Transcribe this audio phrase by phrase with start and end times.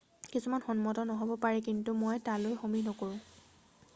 [0.35, 3.23] """কিছুমান সন্মত নহব পাৰে কিন্তু মই তালৈ সমীহ নকৰোঁ।""